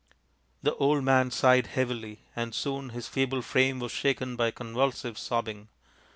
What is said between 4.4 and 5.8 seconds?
convulsive sobbing.